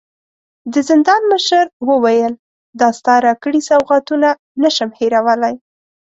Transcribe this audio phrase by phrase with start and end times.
[0.73, 2.33] د زندان مشر وويل:
[2.97, 4.29] ستا راکړي سوغاتونه
[4.61, 5.55] نه شم هېرولی.